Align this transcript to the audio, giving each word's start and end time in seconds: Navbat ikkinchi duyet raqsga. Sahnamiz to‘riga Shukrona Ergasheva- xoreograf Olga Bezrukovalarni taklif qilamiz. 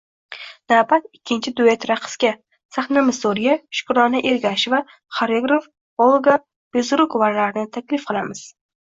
Navbat 0.71 1.03
ikkinchi 1.17 1.53
duyet 1.61 1.85
raqsga. 1.91 2.31
Sahnamiz 2.77 3.21
to‘riga 3.27 3.55
Shukrona 3.81 4.25
Ergasheva- 4.33 4.83
xoreograf 5.21 5.71
Olga 6.11 6.39
Bezrukovalarni 6.77 7.71
taklif 7.81 8.13
qilamiz. 8.13 8.47